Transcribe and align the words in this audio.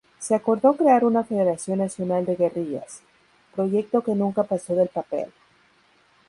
Se 0.17 0.33
acordó 0.33 0.73
crear 0.77 1.05
una 1.05 1.23
Federación 1.23 1.77
Nacional 1.77 2.25
de 2.25 2.35
Guerrillas, 2.35 3.03
proyecto 3.53 4.01
que 4.03 4.15
nunca 4.15 4.41
pasó 4.41 4.73
del 4.73 4.87
papel. 4.87 5.31